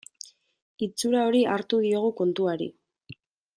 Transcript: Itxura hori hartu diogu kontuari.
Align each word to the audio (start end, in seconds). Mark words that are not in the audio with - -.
Itxura 0.85 1.27
hori 1.27 1.43
hartu 1.57 1.83
diogu 1.85 2.11
kontuari. 2.23 2.71